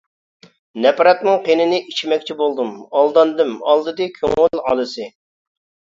[0.85, 5.11] نەپرەتنىڭ قېنىنى ئىچمەكچى بولدۇم، ئالداندىم ئالدىدى كۆڭۈل ئالىسى.